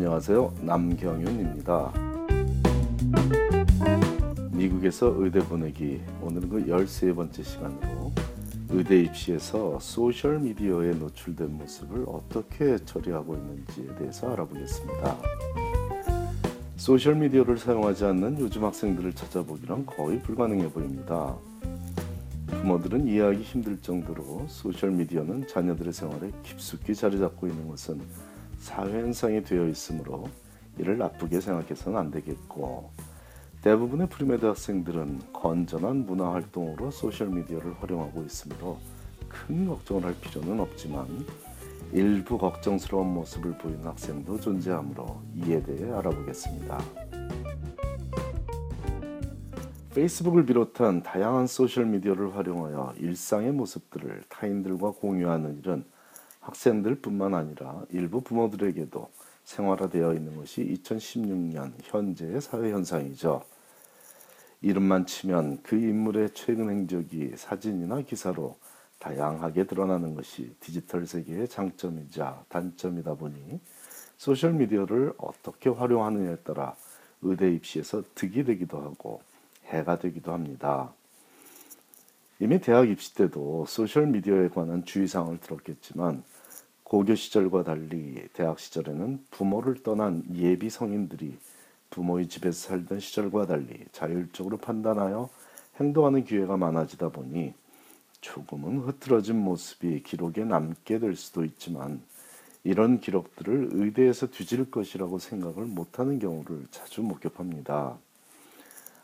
[0.00, 0.54] 안녕하세요.
[0.62, 1.92] 남경윤입니다.
[4.50, 8.10] 미국에서 의대 보내기 오늘은 그 13번째 시간으로
[8.70, 15.18] 의대 입시에서 소셜 미디어에 노출된 모습을 어떻게 처리하고 있는지에 대해서 알아보겠습니다.
[16.76, 21.36] 소셜 미디어를 사용하지 않는 요즘 학생들을 찾아보기란 거의 불가능해 보입니다.
[22.46, 28.00] 부모들은 이해하기 힘들 정도로 소셜 미디어는 자녀들의 생활에 깊숙이 자리 잡고 있는 것은
[28.60, 30.28] 사회현상이 되어 있으므로
[30.78, 32.90] 이를 나쁘게 생각해서는 안 되겠고
[33.62, 38.78] 대부분의 premed 학생들은 건전한 문화 활동으로 소셜미디어를 활용하고 있으므로
[39.28, 41.06] 큰 걱정을 할 필요는 없지만
[41.92, 46.78] 일부 걱정스러운 모습을 보이는 학생도 존재하므로 이에 대해 알아보겠습니다.
[49.94, 55.84] 페이스북을 비롯한 다양한 소셜미디어를 활용하여 일상의 모습들을 타인들과 공유하는 일은
[56.40, 59.10] 학생들뿐만 아니라 일부 부모들에게도
[59.44, 63.42] 생활화되어 있는 것이 2016년 현재의 사회 현상이죠.
[64.62, 68.56] 이름만 치면 그 인물의 최근 행적이 사진이나 기사로
[68.98, 73.60] 다양하게 드러나는 것이 디지털 세계의 장점이자 단점이다 보니
[74.18, 76.76] 소셜 미디어를 어떻게 활용하느냐에 따라
[77.22, 79.22] 의대 입시에서 득이 되기도 하고
[79.64, 80.92] 해가 되기도 합니다.
[82.42, 86.24] 이미 대학 입시 때도 소셜미디어에 관한 주의사항을 들었겠지만
[86.84, 91.36] 고교 시절과 달리 대학 시절에는 부모를 떠난 예비 성인들이
[91.90, 95.28] 부모의 집에서 살던 시절과 달리 자율적으로 판단하여
[95.78, 97.52] 행동하는 기회가 많아지다 보니
[98.22, 102.00] 조금은 흐트러진 모습이 기록에 남게 될 수도 있지만
[102.64, 107.98] 이런 기록들을 의대에서 뒤질 것이라고 생각을 못하는 경우를 자주 목격합니다.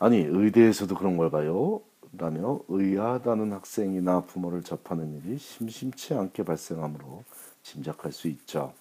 [0.00, 1.80] 아니 의대에서도 그런 걸 봐요?
[2.12, 7.24] 라며 의아하다는 학생이나 부모를 접하는 일이 심심치 않게 발생하므로
[7.62, 8.72] 짐작할 수 있죠.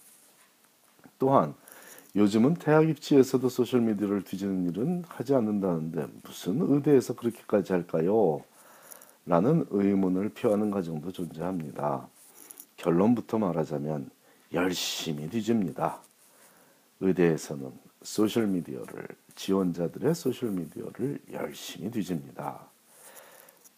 [1.19, 1.53] 또한
[2.15, 8.43] 요즘은 대학 입시에서도 소셜미디어를 뒤지는 일은 하지 않는다는데 무슨 의대에서 그렇게까지 할까요?
[9.25, 12.07] 라는 의문을 표하는 가정도 존재합니다.
[12.77, 14.09] 결론부터 말하자면
[14.53, 16.01] 열심히 뒤집니다.
[16.99, 17.71] 의대에서는
[18.01, 22.69] 소셜미디어를 지원자들의 소셜미디어를 열심히 뒤집니다.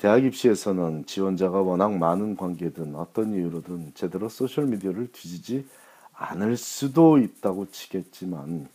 [0.02, 5.68] 대학 입시에서는 지원자가 워낙 많은 관계로든 어떤 이유로든 제대로 소셜 미디어를 뒤지지
[6.14, 8.68] 않을 수도 있다고 치겠지만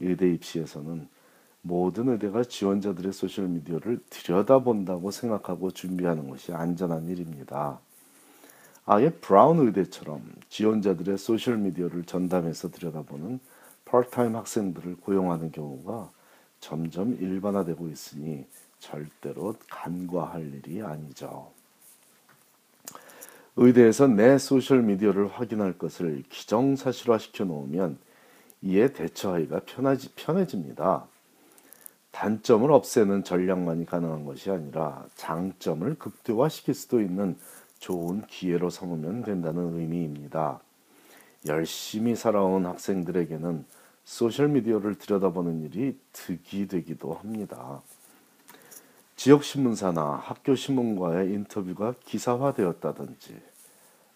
[0.00, 1.08] 의대 입시에서는
[1.62, 7.80] 모든 의대가 지원자들의 소셜 미디어를 들여다본다고 생각하고 준비하는 것이 안전한 일입니다.
[8.84, 13.40] 아예 브라운 의대처럼 지원자들의 소셜 미디어를 전담해서 들여다보는
[13.86, 16.10] 파트타임 학생들을 고용하는 경우가
[16.60, 18.44] 점점 일반화되고 있으니
[18.82, 21.50] 절대로 간과할 일이 아니죠.
[23.54, 27.96] 의대에서 내 소셜미디어를 확인할 것을 기정사실화 시켜 놓으면
[28.62, 31.06] 이에 대처하기가 편하지, 편해집니다.
[32.10, 37.36] 단점을 없애는 전략만이 가능한 것이 아니라 장점을 극대화시킬 수도 있는
[37.78, 40.60] 좋은 기회로 삼으면 된다는 의미입니다.
[41.46, 43.64] 열심히 살아온 학생들에게는
[44.04, 47.80] 소셜미디어를 들여다보는 일이 득이 되기도 합니다.
[49.22, 53.40] 지역 신문사나 학교 신문과의 인터뷰가 기사화되었다든지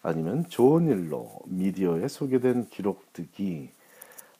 [0.01, 3.69] 아니면 좋은 일로 미디어에 소개된 기록 득이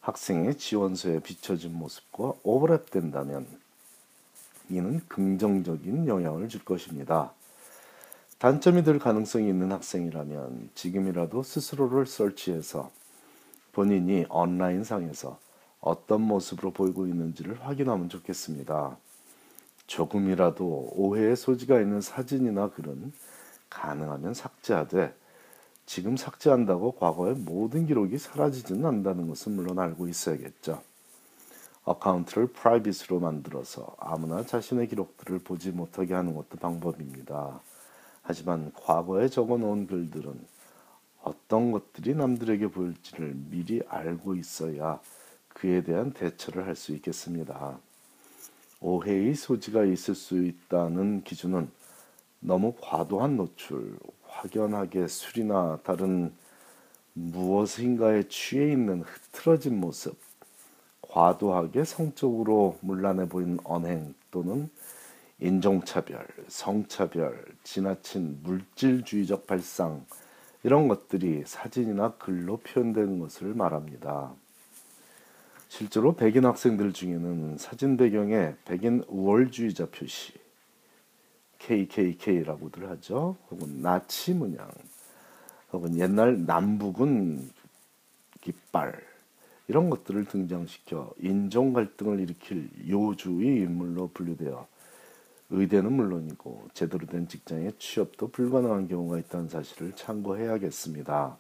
[0.02, 3.46] 학생의 지원서에 비춰진 모습과 오버랩된다면
[4.68, 7.32] 이는 긍정적인 영향을 줄 것입니다.
[8.38, 12.92] 단점이 될 가능성이 있는 학생이라면 지금이라도 스스로를 설치해서
[13.72, 15.40] 본인이 온라인상에서
[15.80, 18.98] 어떤 모습으로 보이고 있는지를 확인하면 좋겠습니다.
[19.88, 23.14] 조금이라도 오해의 소지가 있는 사진이나 글은
[23.70, 25.16] 가능하면 삭제하되
[25.86, 30.82] 지금 삭제한다고 과거의 모든 기록이 사라지지는 않는다는 것은 물론 알고 있어야겠죠.
[31.84, 37.62] account를 private으로 만들어서 아무나 자신의 기록들을 보지 못하게 하는 것도 방법입니다.
[38.22, 40.34] 하지만 과거에 적어 놓은 글들은
[41.24, 45.00] 어떤 것들이 남들에게 보일지를 미리 알고 있어야
[45.50, 47.80] 그에 대한 대처를 할 수 있겠습니다.
[48.88, 51.70] 오해의 소지가 있을 수 있다는 기준은
[52.40, 56.32] 너무 과도한 노출, 확연하게 술이나 다른
[57.12, 60.18] 무엇인가에 취해 있는 흐트러진 모습,
[61.02, 64.70] 과도하게 성적으로 문란해 보이는 언행 또는
[65.42, 70.06] 인종차별, 성차별, 지나친 물질주의적 발상
[70.64, 74.34] 이런 것들이 사진이나 글로 표현되는 것을 말합니다.
[75.70, 80.34] 실제로 백인 학생들 중에는 사진 배경에 백인 우월주의자 표시
[81.60, 83.36] KKK라고들 하죠.
[83.52, 84.70] 혹은 나치 문양
[85.74, 87.52] 혹은 옛날 남북은
[88.42, 89.02] 깃발
[89.68, 94.66] 이런 것들을 등장시켜 인종 갈등을 일으킬 요주의 인물로 분류되어
[95.50, 101.38] 의대는 물론이고 제대로 된 직장에 취업도 불가능한 경우가 있다는 사실을 참고해야겠습니다.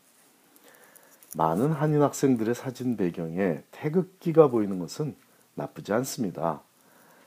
[1.35, 5.15] 많은 한인 학생들의 사진 배경에 태극기가 보이는 것은
[5.55, 6.61] 나쁘지 않습니다.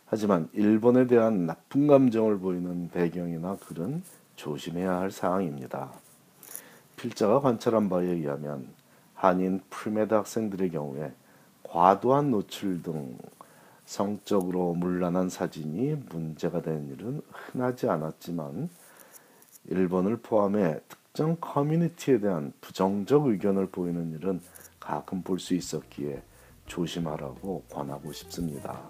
[0.06, 4.02] 하지만 일본에 대한 나쁜 감정을 보이는 배경이나 글은
[4.36, 5.92] 조심해야 할 사항입니다.
[6.96, 8.68] 필자가 관찰한 바에 의하면
[9.14, 11.12] 한인 premed 학생들의 경우에
[11.62, 13.16] 과도한 노출 등
[13.84, 18.70] 성적으로 문란한 사진이 문제가 된 일은 흔하지 않았지만
[19.66, 20.80] 일본을 포함해
[21.12, 24.40] 특정 커뮤니티에 대한 부정적 의견을 보이는 일은
[24.78, 26.22] 가끔 볼 수 있었기에
[26.66, 28.80] 조심하라고 권하고 싶습니다.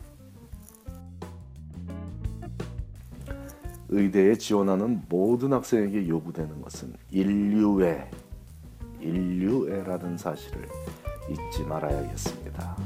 [3.88, 8.10] 의대에 지원하는 모든 학생에게 요구되는 것은 인류애,
[9.00, 10.68] 인류애라는 사실을
[11.30, 12.76] 잊지 말아야겠습니다.